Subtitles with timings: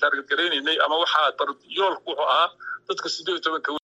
[0.00, 1.32] taarget garaynaynay ama waxaa
[1.78, 2.48] yoolku wuxuu ahaa
[2.88, 3.80] dadka sideed iyo tobanka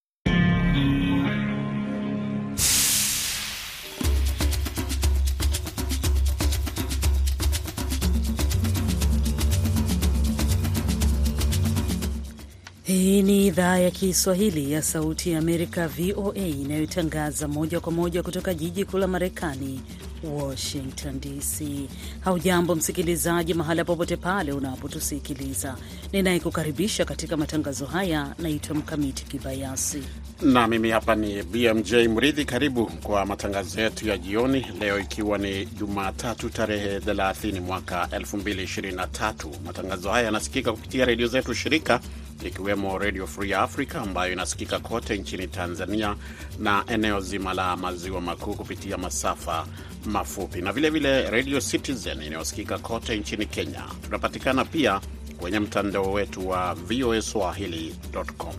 [12.86, 18.54] Hii ni idhaa ya Kiswahili ya Sauti ya Amerika, VOA, inayotangaza moja kwa moja kutoka
[18.54, 19.80] jiji kuu la Marekani,
[20.24, 21.88] Washington DC.
[22.20, 25.76] Haujambo msikilizaji, mahala popote pale unapotusikiliza.
[26.12, 30.02] Ninayekukaribisha katika matangazo haya naitwa Mkamiti Kibayasi
[30.42, 32.44] na mimi hapa ni BMJ Mridhi.
[32.44, 39.34] Karibu kwa matangazo yetu ya jioni leo, ikiwa ni Jumatatu tarehe 30 mwaka 2023.
[39.64, 42.00] Matangazo haya yanasikika kupitia redio zetu shirika
[42.44, 46.16] ikiwemo Radio Free Africa ambayo inasikika kote nchini Tanzania
[46.58, 49.66] na eneo zima la maziwa makuu kupitia masafa
[50.06, 53.82] mafupi na vilevile Radio Citizen inayosikika kote nchini Kenya.
[54.04, 55.00] Tunapatikana pia
[55.36, 58.54] kwenye mtandao wetu wa VOA Swahili.com.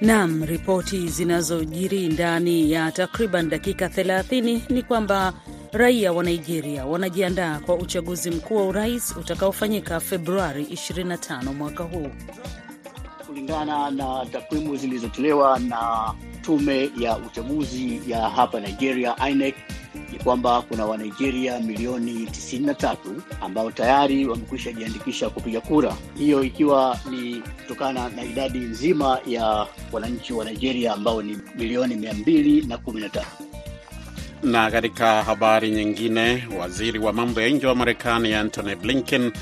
[0.00, 5.32] Nam, ripoti zinazojiri ndani ya takriban dakika 30 ni kwamba
[5.72, 12.08] raia wa Nigeria wanajiandaa kwa uchaguzi mkuu wa urais utakaofanyika Februari 25 mwaka huu.
[13.26, 19.54] Kulingana na takwimu zilizotolewa na tume ya uchaguzi ya hapa Nigeria, INEC,
[20.12, 22.96] ni kwamba kuna Wanigeria milioni 93
[23.40, 30.32] ambao tayari wamekwisha jiandikisha kupiga kura, hiyo ikiwa ni kutokana na idadi nzima ya wananchi
[30.32, 33.22] wa Nigeria ambao ni milioni 215.
[34.42, 39.32] Na katika habari nyingine, waziri wa mambo ya nje wa Marekani Antony Blinken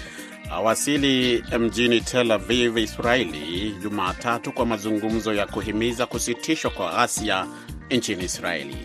[0.50, 7.46] awasili mjini Tel Aviv, Israeli Jumatatu kwa mazungumzo ya kuhimiza kusitishwa kwa ghasia
[7.90, 8.76] nchini Israeli.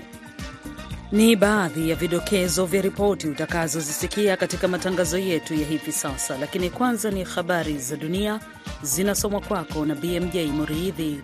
[1.14, 7.12] Ni baadhi ya vidokezo vya ripoti utakazozisikia katika matangazo yetu ya hivi sasa, lakini kwanza
[7.12, 8.40] ni habari za dunia
[8.82, 11.22] zinasomwa kwako na BMJ Muridhi.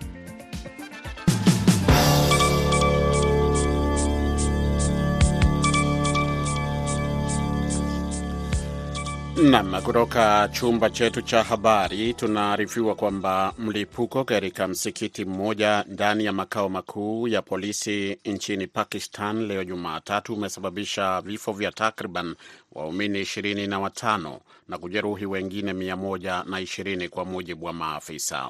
[9.43, 16.69] Nam, kutoka chumba chetu cha habari tunaarifiwa kwamba mlipuko katika msikiti mmoja ndani ya makao
[16.69, 22.35] makuu ya polisi nchini Pakistan leo Jumatatu umesababisha vifo vya takriban
[22.71, 28.49] waumini ishirini na watano na kujeruhi wengine mia moja na ishirini kwa mujibu wa maafisa.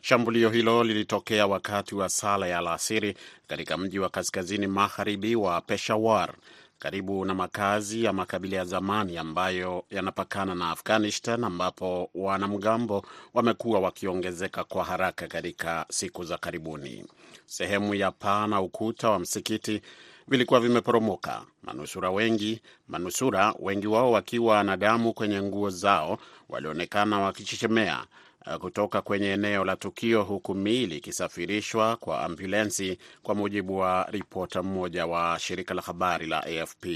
[0.00, 3.14] Shambulio hilo lilitokea wakati wa sala ya alasiri
[3.46, 6.34] katika mji wa kaskazini magharibi wa Peshawar
[6.84, 14.64] karibu na makazi ya makabila ya zamani ambayo yanapakana na Afghanistan, ambapo wanamgambo wamekuwa wakiongezeka
[14.64, 17.04] kwa haraka katika siku za karibuni.
[17.46, 19.82] Sehemu ya paa na ukuta wa msikiti
[20.28, 21.42] vilikuwa vimeporomoka.
[21.62, 26.18] Manusura wengi manusura wengi wao wakiwa na damu kwenye nguo zao
[26.48, 28.04] walionekana wakichechemea
[28.60, 35.06] kutoka kwenye eneo la tukio huku miili ikisafirishwa kwa ambulensi, kwa mujibu wa ripota mmoja
[35.06, 36.86] wa shirika la habari la AFP.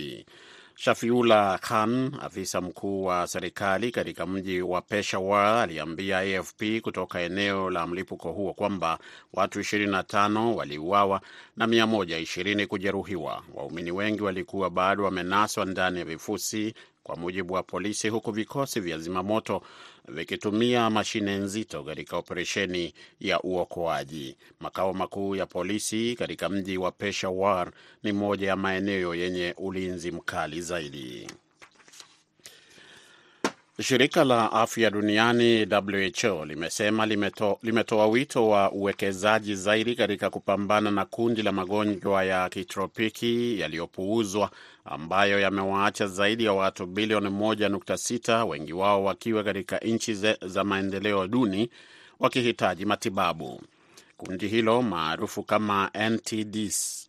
[0.81, 7.87] Shafiula Khan, afisa mkuu wa serikali katika mji wa Peshawar, aliambia AFP kutoka eneo la
[7.87, 8.99] mlipuko huo kwamba
[9.33, 11.21] watu 25 waliuawa
[11.57, 13.43] na 120 kujeruhiwa.
[13.55, 18.99] Waumini wengi walikuwa bado wamenaswa ndani ya vifusi kwa mujibu wa polisi, huku vikosi vya
[18.99, 19.63] zimamoto
[20.09, 24.37] vikitumia mashine nzito katika operesheni ya uokoaji.
[24.61, 30.61] Makao makuu ya polisi katika mji wa Peshawar ni moja ya maeneo yenye ulinzi mkali
[30.61, 31.27] zaidi.
[33.83, 35.67] Shirika la afya duniani
[36.23, 42.49] WHO limesema limeto, limetoa wito wa uwekezaji zaidi katika kupambana na kundi la magonjwa ya
[42.49, 44.51] kitropiki yaliyopuuzwa
[44.85, 51.71] ambayo yamewaacha zaidi ya watu bilioni 1.6 wengi wao wakiwa katika nchi za maendeleo duni
[52.21, 53.61] wakihitaji matibabu.
[54.17, 57.08] Kundi hilo maarufu kama NTDs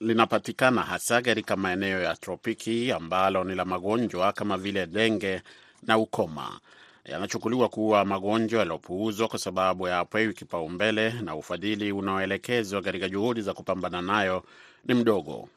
[0.00, 5.42] linapatikana hasa katika maeneo ya tropiki ambalo ni la magonjwa kama vile denge
[5.82, 6.60] na ukoma.
[7.04, 14.02] Yanachukuliwa kuwa magonjwa yaliyopuuzwa kwa sababu hayapewi kipaumbele na ufadhili unaoelekezwa katika juhudi za kupambana
[14.02, 14.44] nayo
[14.86, 15.48] ni mdogo.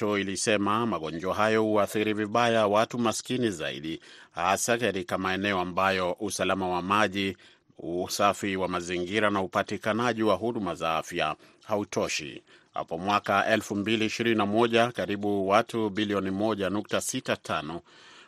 [0.00, 4.00] WHO ilisema magonjwa hayo huathiri vibaya watu maskini zaidi,
[4.30, 7.36] hasa katika maeneo ambayo usalama wa maji,
[7.78, 11.36] usafi wa mazingira na upatikanaji wa huduma za afya
[11.66, 12.42] hautoshi.
[12.74, 17.80] Hapo mwaka 2021 karibu watu bilioni 1.65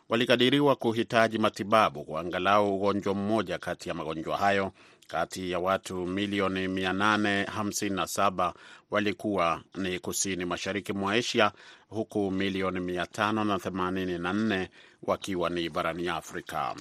[0.08, 4.72] walikadiriwa kuhitaji matibabu kwa angalau ugonjwa mmoja kati ya magonjwa hayo,
[5.08, 8.52] kati ya watu milioni 857
[8.90, 11.52] walikuwa ni kusini mashariki mwa Asia,
[11.88, 14.68] huku milioni 584
[15.02, 16.74] wakiwa ni barani Afrika.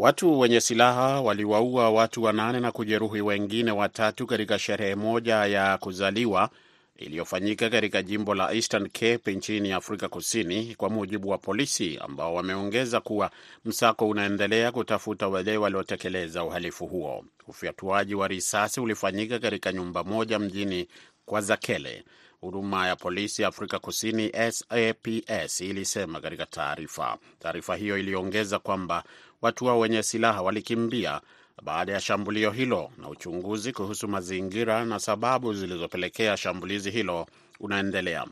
[0.00, 6.50] Watu wenye silaha waliwaua watu wanane na kujeruhi wengine watatu katika sherehe moja ya kuzaliwa
[6.96, 13.00] iliyofanyika katika jimbo la Eastern Cape nchini Afrika Kusini, kwa mujibu wa polisi, ambao wameongeza
[13.00, 13.30] kuwa
[13.64, 17.24] msako unaendelea kutafuta wale waliotekeleza uhalifu huo.
[17.48, 20.88] Ufyatuaji wa risasi ulifanyika katika nyumba moja mjini
[21.24, 22.04] Kwazakele.
[22.40, 27.18] Huduma ya polisi Afrika Kusini SAPS ilisema katika taarifa.
[27.38, 29.04] Taarifa hiyo iliongeza kwamba
[29.42, 31.20] watu hao wenye silaha walikimbia
[31.62, 37.26] baada ya shambulio hilo na uchunguzi kuhusu mazingira na sababu zilizopelekea shambulizi hilo
[37.60, 38.24] unaendelea.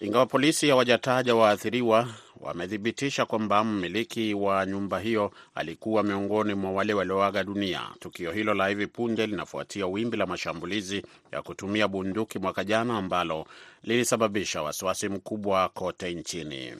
[0.00, 2.08] Ingawa polisi hawajataja waathiriwa,
[2.40, 7.80] wamethibitisha kwamba mmiliki wa nyumba hiyo alikuwa miongoni mwa wale walioaga dunia.
[8.00, 11.02] Tukio hilo la hivi punde linafuatia wimbi la mashambulizi
[11.32, 13.46] ya kutumia bunduki mwaka jana ambalo
[13.84, 16.72] lilisababisha wasiwasi mkubwa kote nchini.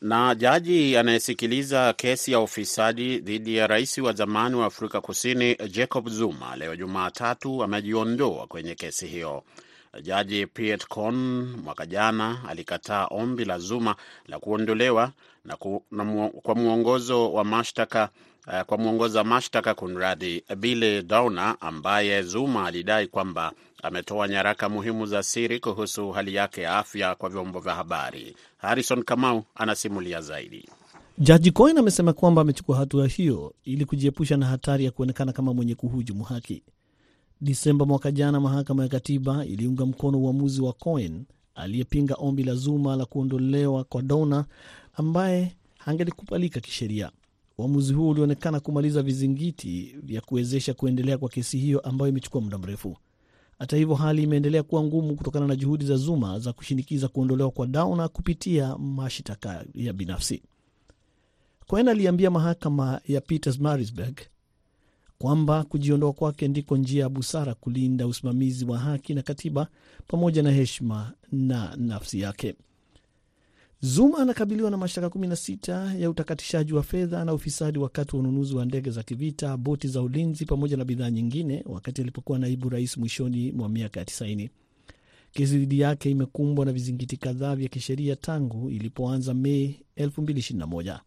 [0.00, 6.08] Na jaji anayesikiliza kesi ya ufisadi dhidi ya rais wa zamani wa Afrika Kusini Jacob
[6.08, 9.42] Zuma leo Jumatatu amejiondoa kwenye kesi hiyo.
[10.02, 11.14] Jaji Piet Con
[11.64, 13.96] mwaka jana alikataa ombi la Zuma
[14.26, 15.12] la kuondolewa
[15.44, 18.08] na ku, na mu, kwa mwongozo wa mashtaka
[18.46, 23.52] uh, kwa mwongoza mashtaka kunradi Bile Downer ambaye Zuma alidai kwamba
[23.82, 28.36] ametoa nyaraka muhimu za siri kuhusu hali yake ya afya kwa vyombo vya habari.
[28.58, 30.68] Harrison Kamau anasimulia zaidi.
[31.18, 35.74] Jaji Cohen amesema kwamba amechukua hatua hiyo ili kujiepusha na hatari ya kuonekana kama mwenye
[35.74, 36.62] kuhujumu haki.
[37.44, 41.24] Disemba mwaka jana, mahakama ya katiba iliunga mkono uamuzi wa Cohen
[41.54, 44.44] aliyepinga ombi la Zuma la kuondolewa kwa Dona
[44.94, 47.10] ambaye hangelikubalika kisheria.
[47.58, 52.96] Uamuzi huo ulionekana kumaliza vizingiti vya kuwezesha kuendelea kwa kesi hiyo ambayo imechukua muda mrefu.
[53.58, 57.66] Hata hivyo, hali imeendelea kuwa ngumu kutokana na juhudi za Zuma za kushinikiza kuondolewa kwa
[57.66, 60.42] Downer kupitia mashitaka ya binafsi.
[61.66, 64.20] Cohen aliambia mahakama ya Pietermaritzburg
[65.24, 69.66] kwamba kujiondoa kwake ndiko njia ya busara kulinda usimamizi wa haki na katiba
[70.06, 72.54] pamoja na heshima na nafsi yake.
[73.80, 78.64] Zuma anakabiliwa na mashtaka 16 ya utakatishaji wa fedha na ufisadi wakati wa ununuzi wa
[78.64, 83.52] ndege za kivita, boti za ulinzi pamoja na bidhaa nyingine, wakati alipokuwa naibu rais mwishoni
[83.52, 84.48] mwa miaka ya 90.
[85.32, 91.00] Kesi dhidi yake imekumbwa na vizingiti kadhaa vya kisheria tangu ilipoanza Mei 2021.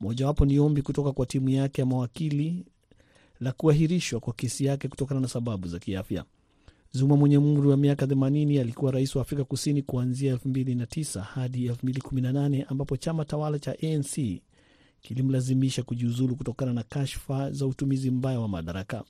[0.00, 2.64] Mojawapo ni ombi kutoka kwa timu yake ya mawakili
[3.40, 6.24] la kuahirishwa kwa kesi yake kutokana na sababu za kiafya.
[6.92, 12.64] Zuma mwenye umri wa miaka 80 alikuwa rais wa Afrika Kusini kuanzia 2009 hadi 2018
[12.68, 14.40] ambapo chama tawala cha ANC
[15.02, 19.04] kilimlazimisha kujiuzulu kutokana na kashfa za utumizi mbaya wa madaraka.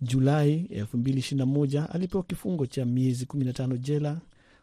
[0.00, 4.20] Julai 2021 alipewa kifungo cha miezi 15 jela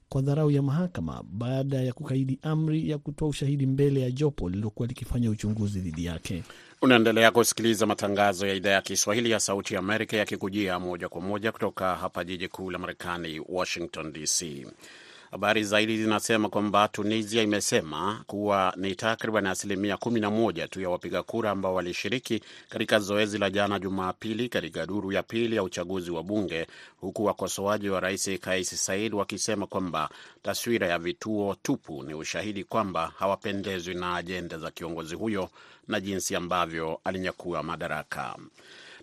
[0.09, 4.87] kwa dharau ya mahakama baada ya kukaidi amri ya kutoa ushahidi mbele ya jopo lililokuwa
[4.87, 6.43] likifanya uchunguzi dhidi yake.
[6.81, 11.51] Unaendelea kusikiliza matangazo ya idhaa ya Kiswahili ya Sauti ya Amerika yakikujia moja kwa moja
[11.51, 14.67] kutoka hapa jiji kuu la Marekani, Washington DC.
[15.35, 20.89] Habari zaidi zinasema kwamba Tunisia imesema kuwa ni takriban asilimia kumi na moja tu ya
[20.89, 26.11] wapiga kura ambao walishiriki katika zoezi la jana Jumapili katika duru ya pili ya uchaguzi
[26.11, 26.67] wa bunge,
[27.01, 30.09] huku wakosoaji wa rais Kais Saied wakisema kwamba
[30.43, 35.49] taswira ya vituo tupu ni ushahidi kwamba hawapendezwi na ajenda za kiongozi huyo
[35.87, 38.35] na jinsi ambavyo alinyakua madaraka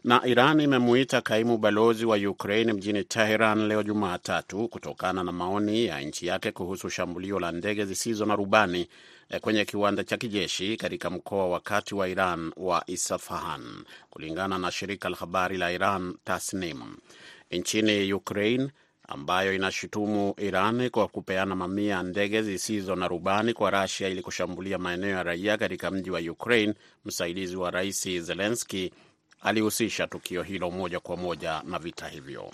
[0.04, 6.00] na Iran imemuita kaimu balozi wa Ukraine mjini Teheran leo Jumatatu kutokana na maoni ya
[6.00, 8.88] nchi yake kuhusu shambulio la ndege zisizo na rubani
[9.40, 15.09] kwenye kiwanda cha kijeshi katika mkoa wa kati wa Iran wa Isfahan, kulingana na shirika
[15.09, 16.80] la habari la Iran Tasnim.
[17.50, 18.68] Nchini Ukraine
[19.09, 25.11] ambayo inashutumu Iran kwa kupeana mamia ndege zisizo na rubani kwa Rasia ili kushambulia maeneo
[25.11, 28.92] ya raia katika mji wa Ukraine, msaidizi wa rais Zelenski
[29.42, 32.50] alihusisha tukio hilo moja kwa moja na vita hivyo.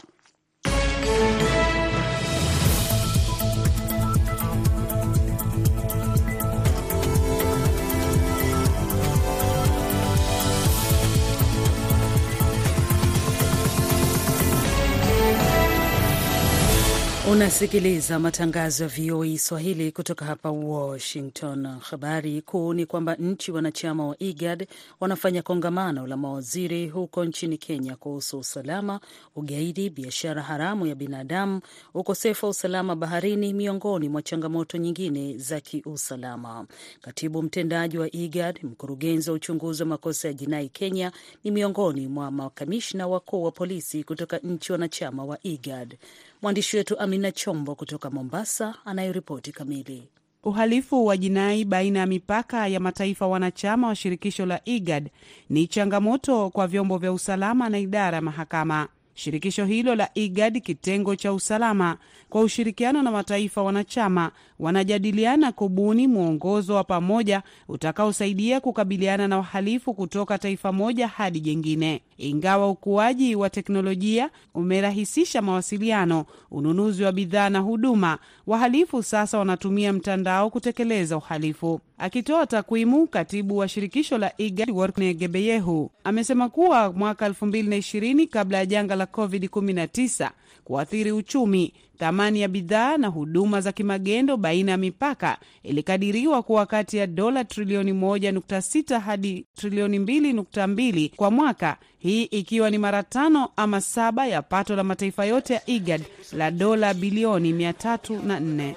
[17.33, 21.67] Unasikiliza matangazo ya VOA Swahili kutoka hapa Washington.
[21.81, 24.69] Habari kuu ni kwamba nchi wanachama wa IGAD
[25.01, 29.01] wanafanya kongamano la mawaziri huko nchini Kenya kuhusu usalama,
[29.37, 31.61] ugaidi, biashara haramu ya binadamu,
[31.95, 36.67] ukosefu wa usalama baharini, miongoni mwa changamoto nyingine za kiusalama.
[37.01, 41.13] Katibu mtendaji wa IGAD, mkurugenzi wa uchunguzi wa makosa ya jinai Kenya,
[41.45, 45.99] ni miongoni mwa makamishna wakuu wa polisi kutoka nchi wanachama wa IGAD.
[46.43, 50.09] Mwandishi wetu Amina Chombo kutoka Mombasa anayoripoti kamili.
[50.45, 55.11] Uhalifu wa jinai baina ya mipaka ya mataifa wanachama wa shirikisho la IGAD
[55.51, 58.89] ni changamoto kwa vyombo vya usalama na idara ya mahakama.
[59.23, 61.97] Shirikisho hilo la IGAD, kitengo cha usalama,
[62.29, 70.39] kwa ushirikiano na mataifa wanachama, wanajadiliana kubuni mwongozo wa pamoja utakaosaidia kukabiliana na uhalifu kutoka
[70.39, 72.01] taifa moja hadi jingine.
[72.19, 80.51] Ingawa ukuaji wa teknolojia umerahisisha mawasiliano, ununuzi wa bidhaa na huduma, wahalifu sasa wanatumia mtandao
[80.51, 81.81] kutekeleza uhalifu.
[81.99, 88.67] Akitoa takwimu, katibu wa shirikisho la IGAD Workne Gebeyehu amesema kuwa mwaka 2020 kabla ya
[88.67, 90.31] janga la COVID-19
[90.65, 96.97] kuathiri uchumi, thamani ya bidhaa na huduma za kimagendo baina ya mipaka ilikadiriwa kuwa kati
[96.97, 103.81] ya dola trilioni 1.6 hadi trilioni 2.2 kwa mwaka, hii ikiwa ni mara tano ama
[103.81, 108.75] saba ya pato la mataifa yote ya IGAD la dola bilioni 304.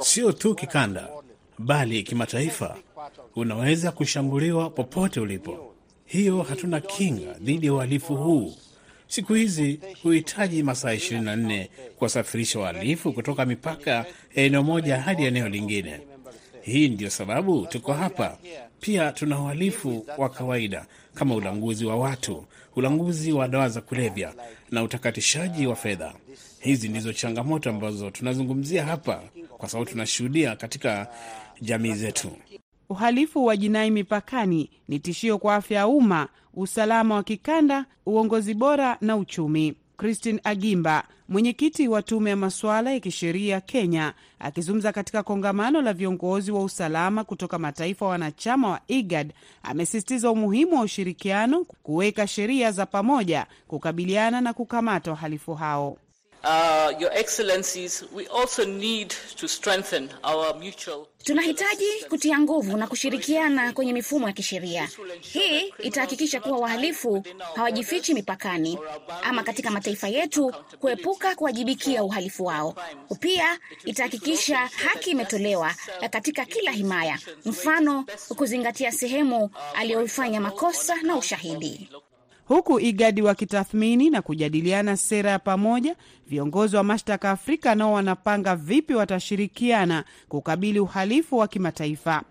[0.00, 1.08] Sio tu kikanda,
[1.58, 2.76] bali kimataifa.
[3.36, 5.67] Unaweza kushambuliwa popote ulipo.
[6.08, 8.54] Hiyo hatuna kinga dhidi ya uhalifu huu.
[9.08, 11.66] Siku hizi huhitaji masaa 24
[11.98, 16.00] kuwasafirisha wahalifu kutoka mipaka ya eneo moja hadi eneo lingine.
[16.62, 18.38] Hii ndiyo sababu tuko hapa.
[18.80, 22.44] Pia tuna uhalifu wa kawaida kama ulanguzi wa watu,
[22.76, 24.34] ulanguzi wa dawa za kulevya
[24.70, 26.14] na utakatishaji wa fedha.
[26.60, 29.22] Hizi ndizo changamoto ambazo tunazungumzia hapa,
[29.58, 31.06] kwa sababu tunashuhudia katika
[31.60, 32.32] jamii zetu.
[32.90, 38.96] Uhalifu wa jinai mipakani ni tishio kwa afya ya umma, usalama wa kikanda, uongozi bora
[39.00, 39.74] na uchumi.
[39.96, 46.52] Christine Agimba, mwenyekiti wa tume ya masuala ya kisheria Kenya, akizungumza katika kongamano la viongozi
[46.52, 53.46] wa usalama kutoka mataifa wanachama wa IGAD, amesisitiza umuhimu wa ushirikiano, kuweka sheria za pamoja
[53.68, 55.96] kukabiliana na kukamata wahalifu hao.
[56.44, 61.06] Uh, your excellencies, we also need to strengthen our mutual...
[61.24, 64.88] Tunahitaji kutia nguvu na kushirikiana kwenye mifumo ya kisheria.
[65.20, 67.22] Hii itahakikisha kuwa wahalifu
[67.54, 68.78] hawajifichi mipakani
[69.22, 72.74] ama katika mataifa yetu kuepuka kuwajibikia uhalifu wao.
[73.20, 75.74] Pia itahakikisha haki imetolewa
[76.10, 78.04] katika kila himaya, mfano
[78.36, 81.90] kuzingatia sehemu aliyoifanya makosa na ushahidi.
[82.48, 88.94] Huku IGADI wakitathmini na kujadiliana sera ya pamoja, viongozi wa mashtaka Afrika nao wanapanga vipi
[88.94, 92.22] watashirikiana kukabili uhalifu wa kimataifa.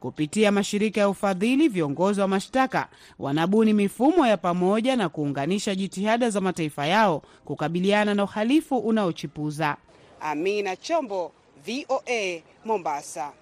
[0.00, 2.88] Kupitia mashirika ya ufadhili, viongozi wa mashtaka
[3.18, 9.76] wanabuni mifumo ya pamoja na kuunganisha jitihada za mataifa yao kukabiliana na uhalifu unaochipuza.
[10.20, 11.32] Amina Chombo,
[11.66, 13.32] VOA, Mombasa.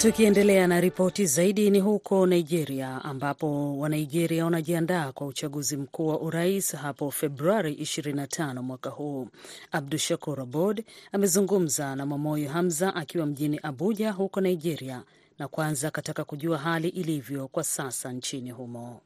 [0.00, 6.76] Tukiendelea na ripoti zaidi ni huko Nigeria ambapo Wanigeria wanajiandaa kwa uchaguzi mkuu wa urais
[6.76, 9.28] hapo Februari 25 mwaka huu.
[9.72, 15.02] Abdu Shakur Abod amezungumza na Mamoyo Hamza akiwa mjini Abuja huko Nigeria,
[15.38, 19.00] na kwanza akataka kujua hali ilivyo kwa sasa nchini humo.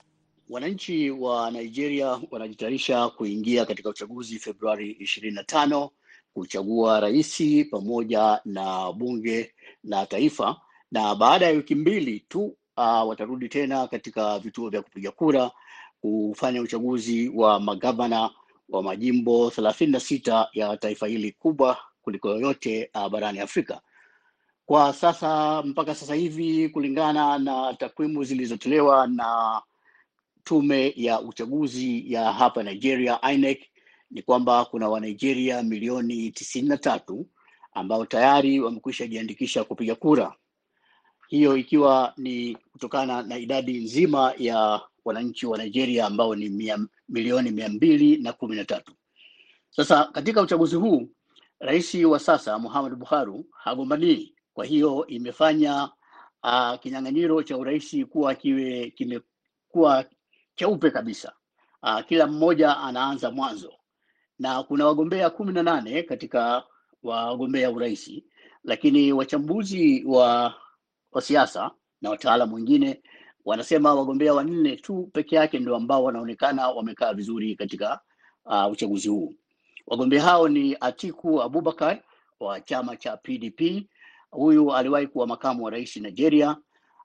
[0.51, 5.89] Wananchi wa Nigeria wanajitayarisha kuingia katika uchaguzi Februari 25
[6.35, 10.57] kuchagua raisi pamoja na bunge la taifa
[10.95, 12.45] na baada ya wiki mbili tu
[12.77, 15.51] uh, watarudi tena katika vituo vya kupiga kura
[16.01, 18.31] kufanya uchaguzi wa magavana
[18.69, 23.81] wa majimbo thelathini na sita ya taifa hili kubwa kuliko yoyote uh, barani Afrika.
[24.67, 29.63] Kwa sasa, mpaka sasa hivi, kulingana na takwimu zilizotolewa na
[30.45, 33.63] tume ya uchaguzi ya hapa Nigeria, INEC,
[34.11, 37.27] ni kwamba kuna Wanigeria milioni tisini na tatu
[37.73, 40.35] ambao tayari wamekwisha jiandikisha kupiga kura
[41.29, 46.79] hiyo ikiwa ni kutokana na idadi nzima ya wananchi wa Nigeria ambao ni mia,
[47.09, 48.93] milioni mia mbili na kumi na tatu.
[49.71, 51.09] Sasa katika uchaguzi huu
[51.61, 55.89] rais wa sasa Muhammadu Buhari hagombanii, kwa hiyo imefanya
[56.43, 60.05] uh, kinyang'anyiro cha urais kuwa kiwe kimekuwa
[60.57, 61.33] cheupe kabisa.
[61.83, 63.73] Uh, kila mmoja anaanza mwanzo
[64.39, 66.65] na kuna wagombea kumi na nane katika
[67.03, 68.11] wagombea urais
[68.65, 70.55] lakini wachambuzi wa,
[71.15, 71.71] wa siasa
[72.03, 73.03] na wataalamu wengine
[73.45, 78.01] wanasema wagombea wanne tu peke yake ndio ambao wanaonekana wamekaa vizuri katika
[78.45, 79.35] uh, uchaguzi huu.
[79.87, 82.03] Wagombea hao ni Atiku Abubakar
[82.41, 83.87] wa chama cha PDP.
[84.31, 86.57] Huyu aliwahi kuwa makamu wa rais Nigeria.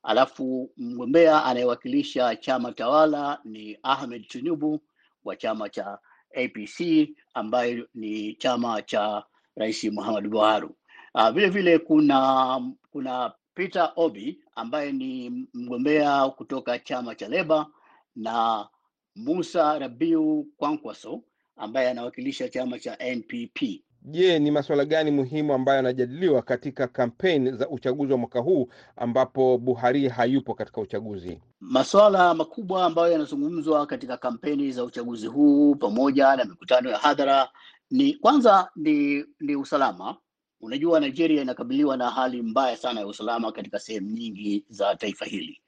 [0.04, 4.80] Alafu mgombea anayewakilisha chama tawala ni Ahmed Tinubu
[5.24, 6.00] wa chama cha
[6.36, 9.24] APC ambaye ni chama cha
[9.56, 10.68] Rais Muhammadu Buhari.
[11.16, 12.62] Uh, vile vile kuna
[12.92, 17.68] kuna Peter Obi ambaye ni mgombea kutoka chama cha Leba
[18.16, 18.68] na
[19.16, 21.22] Musa Rabiu Kwankwaso
[21.56, 23.84] ambaye anawakilisha chama cha NPP.
[24.02, 29.58] Je, ni masuala gani muhimu ambayo yanajadiliwa katika kampeni za uchaguzi wa mwaka huu ambapo
[29.58, 31.40] Buhari hayupo katika uchaguzi?
[31.60, 37.50] Masuala makubwa ambayo yanazungumzwa katika kampeni za uchaguzi huu pamoja na mikutano ya hadhara
[37.92, 40.18] ni kwanza ni, ni usalama.
[40.62, 45.62] Unajua, Nigeria inakabiliwa na hali mbaya sana ya usalama katika sehemu nyingi za taifa hili.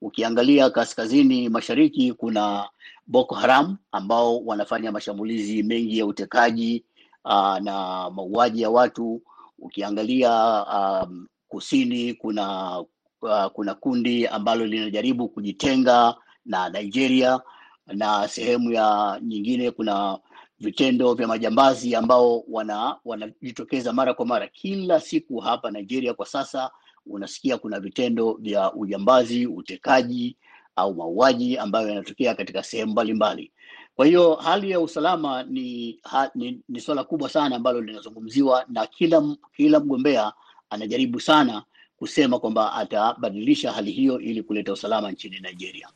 [0.00, 2.68] Ukiangalia kaskazini mashariki, kuna
[3.06, 6.84] Boko Haram ambao wanafanya mashambulizi mengi ya utekaji
[7.24, 9.22] uh, na mauaji ya watu.
[9.58, 12.78] Ukiangalia um, kusini kuna
[13.22, 16.14] uh, kuna kundi ambalo linajaribu kujitenga
[16.44, 17.40] na Nigeria,
[17.86, 20.18] na sehemu ya nyingine kuna
[20.60, 26.14] vitendo vya majambazi ambao wana wanajitokeza mara kwa mara kila siku hapa Nigeria.
[26.14, 26.70] Kwa sasa
[27.06, 30.36] unasikia kuna vitendo vya ujambazi, utekaji
[30.76, 33.52] au mauaji ambayo yanatokea katika sehemu mbalimbali.
[33.96, 38.86] Kwa hiyo hali ya usalama ni, ha, ni, ni swala kubwa sana ambalo linazungumziwa na
[38.86, 40.32] kila kila mgombea
[40.70, 41.62] anajaribu sana
[41.96, 45.88] kusema kwamba atabadilisha hali hiyo ili kuleta usalama nchini Nigeria.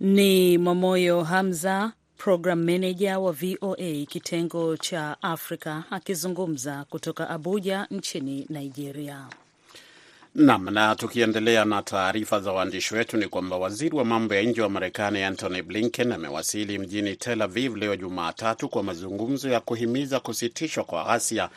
[0.00, 9.26] Ni Mamoyo Hamza, program manager wa VOA kitengo cha Afrika, akizungumza kutoka Abuja nchini Nigeria.
[10.34, 14.62] Nam, na tukiendelea na taarifa za waandishi wetu ni kwamba waziri wa mambo ya nje
[14.62, 20.84] wa Marekani Antony Blinken amewasili mjini Tel Aviv leo Jumatatu kwa mazungumzo ya kuhimiza kusitishwa
[20.84, 21.48] kwa ghasia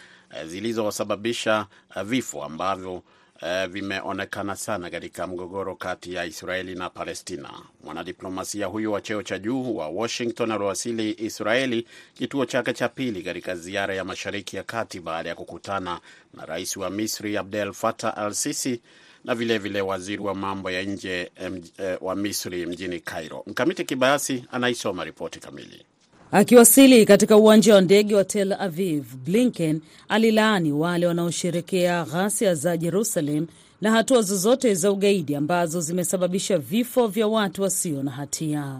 [0.48, 1.65] zilizosababisha
[2.05, 3.03] vifo ambavyo
[3.46, 7.50] Uh, vimeonekana sana katika mgogoro kati ya Israeli na Palestina.
[7.84, 13.56] Mwanadiplomasia huyu wa cheo cha juu wa Washington aliwasili Israeli, kituo chake cha pili katika
[13.56, 16.00] ziara ya Mashariki ya Kati baada ya kukutana
[16.34, 18.82] na rais wa Misri Abdel Fattah al-Sisi
[19.24, 23.44] na vilevile vile waziri wa mambo ya nje uh, wa Misri mjini Cairo.
[23.48, 25.86] Mkamiti Kibayasi anaisoma ripoti kamili.
[26.35, 33.48] Akiwasili katika uwanja wa ndege wa Tel Aviv, Blinken alilaani wale wanaosherekea ghasia za Jerusalem
[33.81, 38.79] na hatua zozote za ugaidi ambazo zimesababisha vifo vya watu wasio na hatia.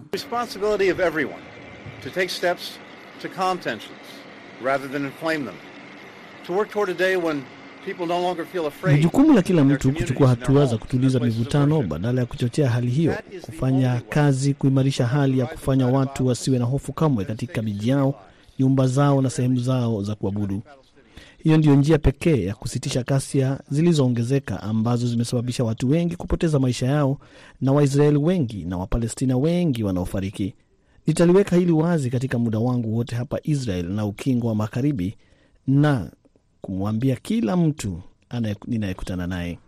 [8.88, 13.16] Ni jukumu la kila mtu kuchukua hatua za kutuliza mivutano badala ya kuchochea hali hiyo,
[13.42, 18.16] kufanya kazi kuimarisha hali ya kufanya watu wasiwe na hofu kamwe katika miji yao,
[18.60, 20.62] nyumba zao na sehemu zao za kuabudu.
[21.38, 27.18] Hiyo ndiyo njia pekee ya kusitisha ghasia zilizoongezeka ambazo zimesababisha watu wengi kupoteza maisha yao
[27.62, 30.54] na Waisraeli wengi na Wapalestina wengi wanaofariki.
[31.08, 35.18] Nitaliweka hili wazi katika muda wangu wote hapa Israel na Ukingo wa Magharibi
[35.68, 36.12] na
[36.74, 38.02] kumwambia kila mtu
[38.68, 39.60] ninayekutana naye.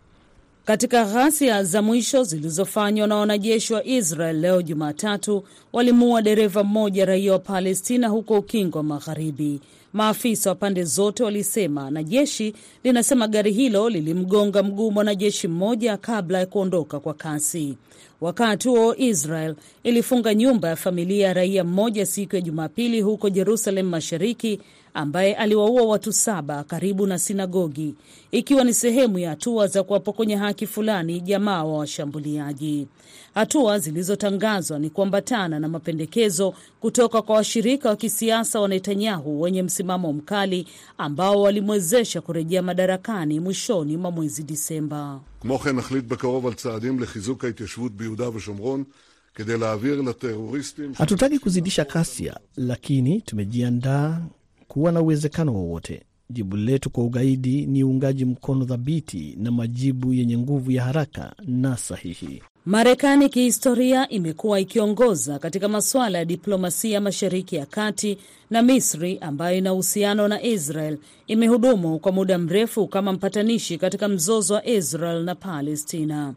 [0.64, 7.32] Katika ghasia za mwisho zilizofanywa na wanajeshi wa Israel leo Jumatatu, walimuua dereva mmoja raia
[7.32, 9.60] wa Palestina huko Ukingo wa Magharibi.
[9.92, 12.54] Maafisa wa pande zote walisema, na jeshi
[12.84, 17.76] linasema gari hilo lilimgonga mguu mwanajeshi mmoja kabla ya kuondoka kwa kasi.
[18.20, 19.54] Wakati huo Israel
[19.84, 24.60] ilifunga nyumba ya familia ya raia mmoja siku ya Jumapili huko Jerusalem Mashariki,
[24.95, 27.95] ambaye aliwaua watu saba karibu na sinagogi,
[28.31, 32.87] ikiwa ni sehemu ya hatua za kuwapokonya haki fulani jamaa wa washambuliaji.
[33.33, 40.13] Hatua zilizotangazwa ni kuambatana na mapendekezo kutoka kwa washirika wa kisiasa wa Netanyahu wenye msimamo
[40.13, 45.19] mkali ambao walimwezesha kurejea madarakani mwishoni mwa mwezi Disemba.
[45.41, 48.83] כמו כן נחליט בקרוב על צעדים לחיזוק ההתיישבות ביהודה ושומרון
[49.35, 50.91] כדי להעביר לטרוריסטים...
[50.93, 54.21] Hatutaki kuzidisha kasia, lakini tumejiandaa
[54.68, 56.02] kuwa na uwezekano wowote.
[56.30, 61.76] Jibu letu kwa ugaidi ni uungaji mkono thabiti na majibu yenye nguvu ya haraka na
[61.76, 62.42] sahihi.
[62.66, 68.18] Marekani kihistoria imekuwa ikiongoza katika masuala ya diplomasia Mashariki ya Kati,
[68.50, 74.54] na Misri ambayo ina uhusiano na Israel imehudumu kwa muda mrefu kama mpatanishi katika mzozo
[74.54, 76.34] wa Israel na Palestina.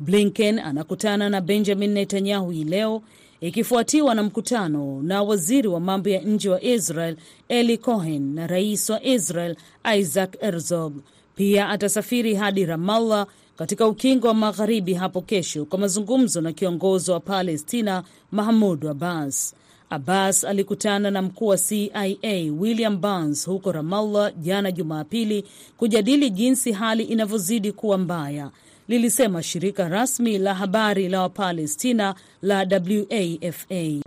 [0.00, 3.02] Blinken anakutana na Benjamin Netanyahu hii leo
[3.42, 7.16] ikifuatiwa na mkutano na waziri wa mambo ya nje wa Israel
[7.48, 9.56] Eli Cohen na rais wa Israel
[9.98, 10.92] Isaac Herzog.
[11.34, 13.26] Pia atasafiri hadi Ramallah
[13.56, 18.02] katika ukingo wa magharibi hapo kesho kwa mazungumzo na kiongozi wa Palestina
[18.32, 19.54] Mahmud Abbas.
[19.90, 25.44] Abbas alikutana na mkuu wa CIA William Burns huko Ramallah jana Jumapili
[25.76, 28.50] kujadili jinsi hali inavyozidi kuwa mbaya,
[28.92, 34.02] lilisema shirika rasmi la habari la Wapalestina la WAFA.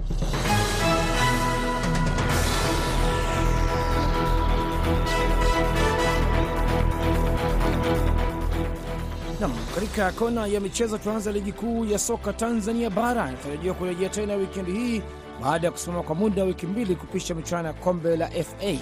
[9.39, 14.36] Nam, katika kona ya michezo tuanza ligi kuu ya soka Tanzania bara inatarajiwa kurejea tena
[14.36, 15.02] wikendi hii
[15.41, 18.78] baada ya kusimama kwa muda wa wiki mbili kupisha michuano ya kombe la FA.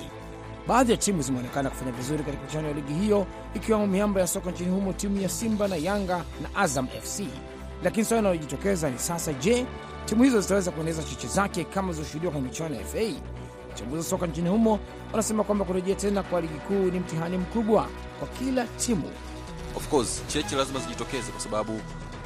[0.67, 4.51] Baadhi ya timu zimeonekana kufanya vizuri katika michuano ya ligi hiyo, ikiwemo miamba ya soka
[4.51, 7.23] nchini humo, timu ya Simba na Yanga na Azam FC.
[7.83, 9.65] Lakini swali linalojitokeza ni sasa, je,
[10.05, 13.13] timu hizo zitaweza kuendeleza cheche zake kama zilizoshuhudiwa kwenye michuano ya FA?
[13.69, 14.79] Wachambuzi wa soka nchini humo
[15.11, 17.87] wanasema kwamba kurejea tena kwa ligi kuu ni mtihani mkubwa
[18.19, 19.09] kwa kila timu.
[19.75, 21.79] Of course cheche lazima zijitokeze kwa sababu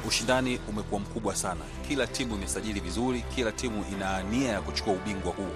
[0.08, 1.60] ushindani umekuwa mkubwa sana.
[1.88, 5.52] Kila timu imesajili vizuri, kila timu ina nia ya kuchukua ubingwa huu.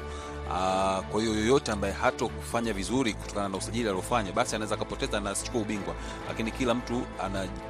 [0.50, 5.20] Aa, kwa hiyo yoyote ambaye hato kufanya vizuri kutokana na usajili aliofanya, basi anaweza akapoteza
[5.20, 5.94] na asichukua ubingwa,
[6.28, 7.02] lakini kila mtu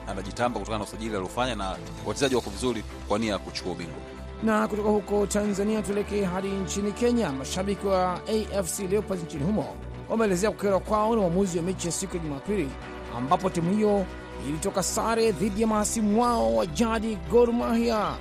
[0.08, 3.96] anajitamba kutokana na usajili aliofanya, na wachezaji wako vizuri kwa nia ya kuchukua ubingwa.
[4.42, 7.32] Na kutoka huko Tanzania tuelekee hadi nchini Kenya.
[7.32, 9.76] Mashabiki wa AFC Leopards nchini humo
[10.08, 12.68] wameelezea kukerwa kwao na uamuzi wa mechi ya siku ya Jumapili
[13.16, 14.06] ambapo timu hiyo
[14.48, 18.14] ilitoka sare dhidi ya mahasimu wao wa jadi Gor Mahia.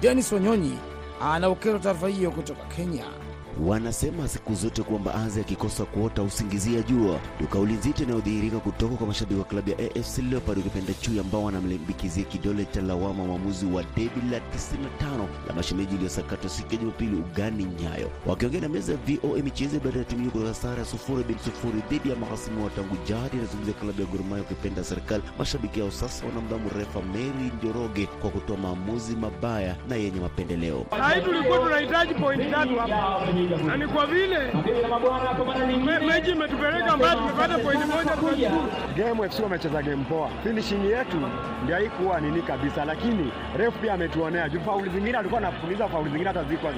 [0.00, 0.78] Denis Wanyonyi
[1.22, 3.04] anaokerwa taarifa hiyo kutoka Kenya.
[3.64, 7.20] Wanasema siku zote kwamba azi akikosa kuota usingizia jua.
[7.36, 12.24] Ndio kauli inayodhihirika kutoka kwa mashabiki wa klabu ya AFC Leopards ukipenda chui, ambao wanamlimbikizia
[12.24, 17.64] kidole cha lawama mwamuzi wa debi la 95 la mashemeji iliyosakatwa siku ya Jumapili ugani
[17.64, 18.10] Nyayo.
[18.26, 21.38] Wakiongea na meza ya VOA michezo baada ya timu hiyo kutoka sare ya sufuri bin
[21.38, 25.22] sufuri dhidi ya mahasimu wa tangu jadi, inazungumzia klabu ya Gor Mahia ukipenda serikali.
[25.38, 30.86] Mashabiki hao sasa wanamlaumu refa Mary Njoroge kwa kutoa maamuzi mabaya na yenye mapendeleo.
[30.90, 33.26] Hai, tulikuwa tunahitaji pointi tatu hapa
[33.66, 34.38] na ni kwa vile?
[35.84, 38.50] Me, mechi imetupeleka mbali, tumepata pointi moja.
[38.96, 41.16] Game FC wamecheza game poa, finishing yetu
[41.64, 46.28] ndio haikuwa nini kabisa, lakini ref pia ametuonea juu fauli zingine alikuwa anapuliza fauli zingine
[46.28, 46.72] hata zilikuwa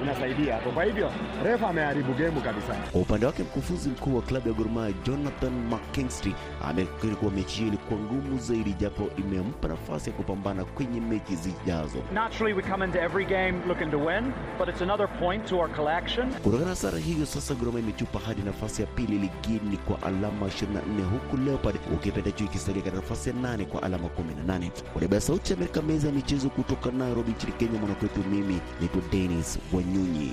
[0.00, 0.70] zinasaidia hapo.
[0.70, 1.10] Kwa hivyo
[1.44, 2.74] ref ameharibu game kabisa.
[2.92, 6.34] Kwa upande wake mkufunzi mkuu wa klabu ya Gor Mahia Jonathan McKinstry
[6.68, 11.98] amekiri kuwa mechi hiyo ilikuwa ngumu zaidi, japo imempa nafasi ya kupambana kwenye mechi zijazo.
[12.14, 15.68] Naturally we come into every game looking to win, but it's another point to our
[15.74, 16.32] collection.
[16.32, 20.46] Kutokana na sare hiyo sasa, Gor Mahia imechupa hadi nafasi ya pili ligini kwa alama
[20.46, 24.70] 24 huku Leopard ukipenda juu ikisalia katika nafasi ya nane kwa alama 18.
[24.92, 28.60] Kwa niaba ya Sauti ya Amerika, meza ya michezo kutoka Nairobi nchini Kenya, mwanakwetu mimi
[28.80, 30.32] naitwa Dennis Wanyunyi.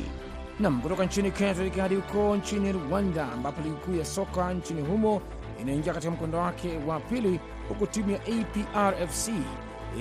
[0.60, 4.82] Nam, kutoka nchini Kenya tuelekea hadi huko nchini Rwanda, ambapo ligi kuu ya soka nchini
[4.82, 5.22] humo
[5.62, 9.30] inaingia katika mkondo wake wa pili, huku timu ya APR FC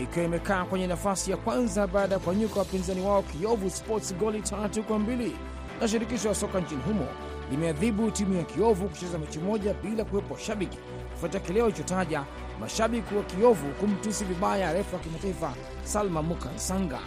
[0.02, 4.82] ikiwa imekaa kwenye nafasi ya kwanza baada ya kuanyuka wapinzani wao Kiovu Sports goli tatu
[4.82, 5.36] kwa mbili
[5.80, 7.06] na shirikisho la soka nchini humo
[7.50, 10.78] limeadhibu timu ya Kiovu kucheza mechi moja bila kuwepo washabiki
[11.16, 12.24] kufuatia kile walichotaja
[12.60, 16.98] mashabiki wa Kiovu kumtusi vibaya refu wa kimataifa Salma Mukansanga.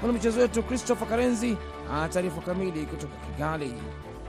[0.00, 1.56] Mwanamichezo wetu Christopher Karenzi
[1.92, 3.72] ana taarifa kamili kutoka Kigali.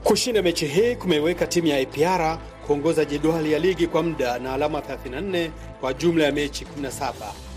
[0.04, 4.80] Kushinda mechi hii kumeiweka timu ya APR kuongoza jedwali ya ligi kwa muda na alama
[4.80, 7.14] 34 kwa jumla ya mechi 17.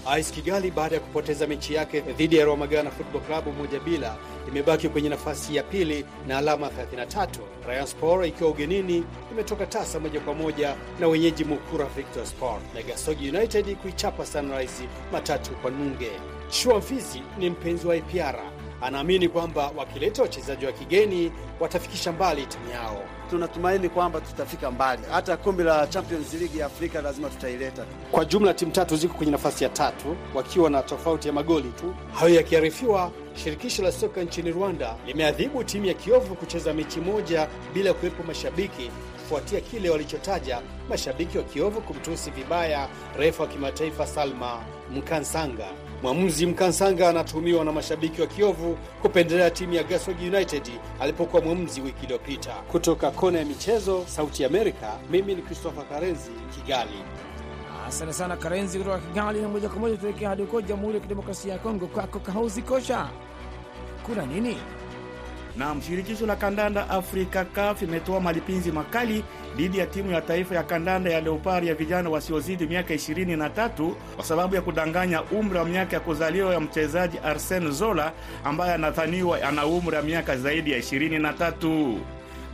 [0.09, 4.16] AS Kigali baada ya kupoteza mechi yake dhidi ya Rwamagana Football Club moja bila
[4.49, 7.27] imebaki kwenye nafasi ya pili na alama 33.
[7.66, 12.83] Rayon Sport ikiwa ugenini imetoka tasa moja kwa moja na wenyeji Mukura Victor Sport na
[12.83, 16.11] Gasogi United kuichapa Sunrise matatu kwa nunge.
[16.51, 18.37] Shua Mfizi ni mpenzi wa APR,
[18.83, 23.03] anaamini kwamba wakileta wachezaji wa kigeni watafikisha mbali timu yao.
[23.31, 27.85] Tunatumaini kwamba tutafika mbali, hata kombe la Champions League ya Afrika lazima tutaileta.
[28.11, 31.95] Kwa jumla timu tatu ziko kwenye nafasi ya tatu wakiwa na tofauti ya magoli tu.
[32.12, 37.95] Hayo yakiarifiwa, shirikisho la soka nchini Rwanda limeadhibu timu ya Kiovu kucheza mechi moja bila
[37.95, 42.88] kuwepo mashabiki kufuatia kile walichotaja mashabiki wa Kiovu kumtusi vibaya
[43.19, 44.61] refa wa kimataifa Salma
[44.95, 45.67] Mkansanga.
[46.02, 50.62] Mwamuzi Mkansanga anatuhumiwa na mashabiki wa Kiovu kupendelea timu ya Gasogi United
[51.00, 52.50] alipokuwa mwamuzi wiki iliyopita.
[52.54, 56.98] Kutoka kona ya michezo, Sauti Amerika, mimi ni Christopher Karenzi, Kigali.
[57.88, 59.42] Asante sana Karenzi kutoka Kigali.
[59.42, 63.08] Na moja kwa moja tuelekea hadi huko Jamhuri ya Kidemokrasia ya Kongo, kwako Kahozi Kosha,
[64.06, 64.56] kuna nini?
[65.56, 69.24] Nam, shirikisho la kandanda Afrika CAF imetoa malipinzi makali
[69.59, 74.25] dhidi ya timu ya taifa ya kandanda ya Leopard ya vijana wasiozidi miaka 23 kwa
[74.25, 78.12] sababu ya kudanganya umri wa miaka ya kuzaliwa ya mchezaji Arsene Zola
[78.44, 81.94] ambaye anadhaniwa ana umri wa miaka zaidi ya 23.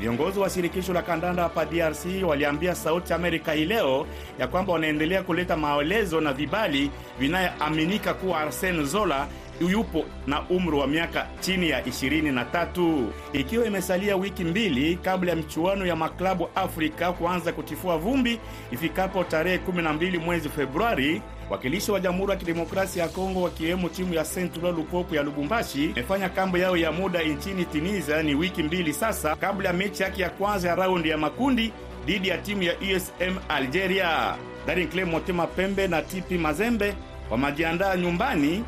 [0.01, 4.07] Viongozi wa shirikisho la kandanda hapa DRC waliambia Sauti Amerika hii leo
[4.39, 9.27] ya kwamba wanaendelea kuleta maelezo na vibali vinayoaminika kuwa Arsene Zola
[9.61, 13.05] yupo na umri wa miaka chini ya 23.
[13.33, 18.41] Ikiwa imesalia wiki mbili kabla ya michuano ya maklabu Afrika kuanza kutifua vumbi
[18.73, 24.25] ifikapo tarehe 12 mwezi Februari, wakilishi wa Jamhuri ya Kidemokrasia ya Kongo wakiwemo timu ya
[24.37, 29.37] Eloi Lupopo ya Lubumbashi imefanya kambo yao ya muda nchini Tunisia ni wiki mbili sasa,
[29.37, 31.73] kabla ya mechi yake ya kwanza ya raundi ya makundi
[32.07, 34.35] dhidi ya timu ya USM Algeria.
[34.67, 36.95] Daring Clay Motema Pembe na TP Mazembe
[37.31, 38.65] wamejiandaa nyumbani.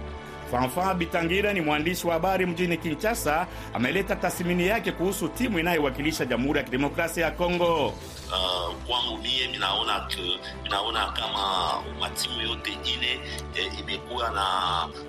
[0.51, 6.59] Fanfan Bitangira ni mwandishi wa habari mjini Kinshasa, ameleta tathmini yake kuhusu timu inayowakilisha Jamhuri
[6.59, 7.87] ya Kidemokrasia ya Kongo.
[7.87, 13.21] Uh, kwangu mie minaona ke minaona kama matimu yote ine
[13.55, 14.45] eh, imekuwa na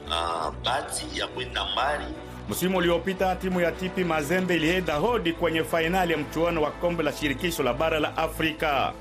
[0.08, 2.06] uh, bahati ya kwenda mbali.
[2.50, 7.14] Msimu uliopita timu ya TP Mazembe ilienda hodi kwenye fainali ya mchuano wa kombe la
[7.14, 8.94] shirikisho la bara la Afrika.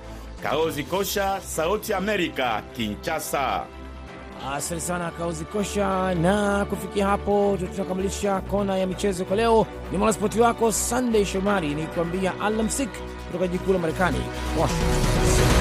[0.43, 3.67] Kaozi Kosha, Sauti Amerika, Kinshasa.
[4.45, 9.67] Asante sana Kauzi Kosha, na kufikia hapo tunakamilisha kona ya michezo kwa leo.
[9.93, 12.89] Ni mwanaspoti wako Sunday Shomari ni kuambia alamsik
[13.27, 14.19] kutoka jikuu la Marekani,
[14.61, 15.56] Washington.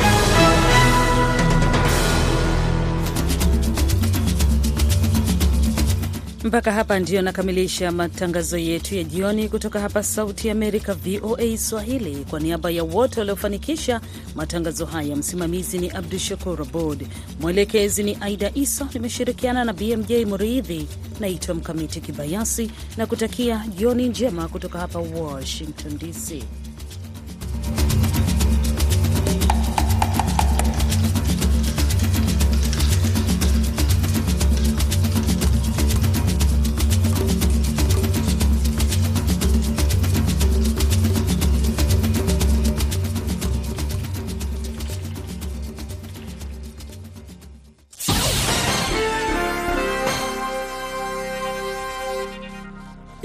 [6.46, 12.26] Mpaka hapa ndiyo nakamilisha matangazo yetu ya jioni kutoka hapa Sauti ya Amerika, VOA Swahili.
[12.30, 14.02] Kwa niaba ya wote waliofanikisha
[14.36, 17.08] matangazo haya, msimamizi ni Abdu Shakur Abod,
[17.42, 20.88] mwelekezi ni Aida Isa, nimeshirikiana na BMJ Muridhi.
[21.20, 26.44] Naitwa Mkamiti Kibayasi na kutakia jioni njema kutoka hapa Washington DC.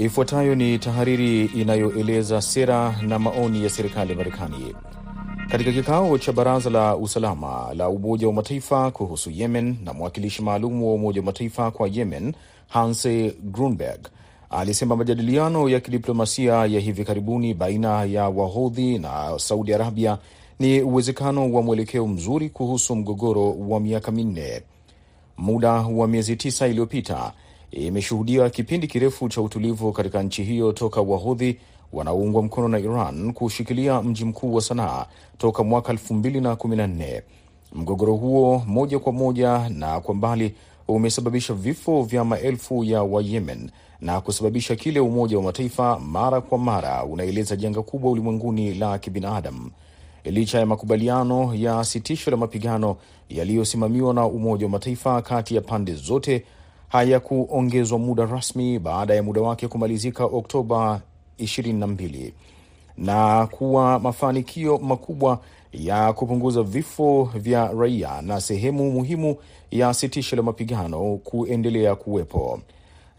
[0.01, 4.75] Ifuatayo ni tahariri inayoeleza sera na maoni ya serikali ya Marekani.
[5.51, 10.83] Katika kikao cha Baraza la Usalama la Umoja wa Mataifa kuhusu Yemen na mwakilishi maalum
[10.83, 12.33] wa Umoja wa Mataifa kwa Yemen
[12.67, 13.07] Hans
[13.43, 14.07] Grunberg
[14.49, 20.17] alisema majadiliano ya kidiplomasia ya hivi karibuni baina ya Wahodhi na Saudi Arabia
[20.59, 24.61] ni uwezekano wa mwelekeo mzuri kuhusu mgogoro wa miaka minne.
[25.37, 27.33] Muda wa miezi tisa iliyopita
[27.71, 31.57] imeshuhudia kipindi kirefu cha utulivu katika nchi hiyo toka Wahudhi
[31.93, 35.05] wanaoungwa mkono na Iran kushikilia mji mkuu wa Sanaa
[35.37, 37.21] toka mwaka elfu mbili na kumi na nne.
[37.73, 40.55] Mgogoro huo moja kwa moja na kwa mbali
[40.87, 47.03] umesababisha vifo vya maelfu ya Wayemen na kusababisha kile Umoja wa Mataifa mara kwa mara
[47.03, 49.71] unaeleza janga kubwa ulimwenguni la kibinadamu.
[50.25, 52.95] Licha ya makubaliano ya sitisho la mapigano
[53.29, 56.45] yaliyosimamiwa na Umoja wa Mataifa kati ya pande zote
[56.91, 61.01] hayakuongezwa muda rasmi baada ya muda wake kumalizika Oktoba
[61.39, 62.31] 22
[62.97, 65.39] na kuwa mafanikio makubwa
[65.73, 69.35] ya kupunguza vifo vya raia na sehemu muhimu
[69.71, 72.59] ya sitisho la mapigano kuendelea kuwepo.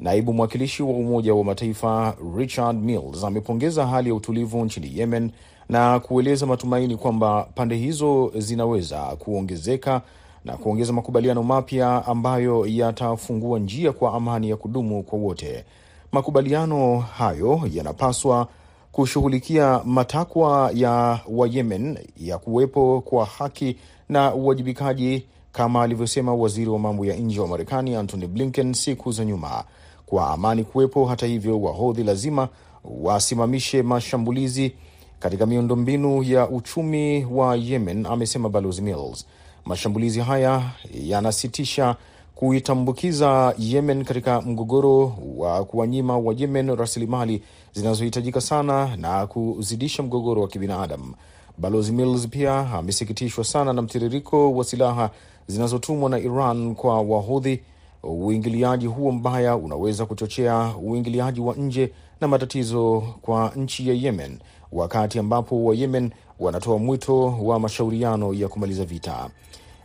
[0.01, 5.31] Naibu mwakilishi wa Umoja wa Mataifa Richard Mills amepongeza hali ya utulivu nchini Yemen
[5.69, 10.03] na kueleza matumaini kwamba pande hizo zinaweza kuongezeka
[10.45, 15.65] na kuongeza makubaliano mapya ambayo yatafungua njia kwa amani ya kudumu kwa wote.
[16.13, 18.49] Makubaliano hayo yanapaswa
[18.93, 23.77] kushughulikia matakwa ya Wayemen ya kuwepo kwa haki
[24.09, 29.25] na uwajibikaji, kama alivyosema waziri wa mambo ya nje wa Marekani Antony Blinken siku za
[29.25, 29.65] nyuma.
[30.07, 32.49] Kwa amani kuwepo, hata hivyo, Wahodhi lazima
[32.85, 34.73] wasimamishe mashambulizi
[35.21, 39.27] katika miundombinu ya uchumi wa Yemen, amesema balozi Mills.
[39.65, 40.63] Mashambulizi haya
[41.05, 41.97] yanasitisha
[42.35, 50.49] kuitambukiza Yemen katika mgogoro wa kuwanyima wa Yemen rasilimali zinazohitajika sana na kuzidisha mgogoro wa
[50.49, 51.15] kibinadamu.
[51.59, 55.11] Balozi Mills pia amesikitishwa sana na mtiririko wa silaha
[55.47, 57.61] zinazotumwa na Iran kwa Wahudhi.
[58.03, 64.39] Uingiliaji huo mbaya unaweza kuchochea uingiliaji wa nje na matatizo kwa nchi ya Yemen,
[64.73, 69.31] wakati ambapo Wayemen wanatoa mwito wa mashauriano ya kumaliza vita.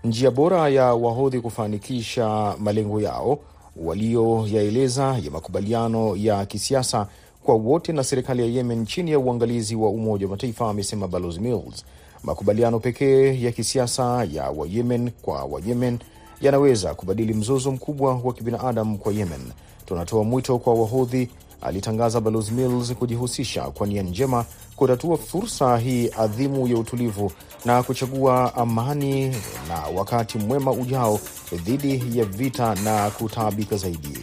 [0.03, 3.39] Njia bora ya Wahodhi kufanikisha malengo yao
[3.75, 7.07] walioyaeleza ya makubaliano ya kisiasa
[7.43, 11.39] kwa wote na serikali ya Yemen chini ya uangalizi wa Umoja wa Mataifa, amesema Balozi
[11.39, 11.85] Mills.
[12.23, 15.99] Makubaliano pekee ya kisiasa ya Wayemen kwa Wayemen
[16.41, 19.41] yanaweza kubadili mzozo mkubwa wa kibinadamu kwa Yemen.
[19.85, 21.29] Tunatoa mwito kwa Wahodhi
[21.61, 27.31] alitangaza Balozi Mills kujihusisha kwa nia njema kutatua fursa hii adhimu ya utulivu
[27.65, 29.27] na kuchagua amani
[29.67, 31.19] na wakati mwema ujao
[31.53, 34.19] dhidi ya vita na kutaabika zaidi.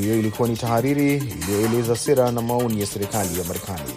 [0.00, 3.92] Hiyo ilikuwa ni tahariri iliyoeleza sera na maoni ya serikali ya Marekani.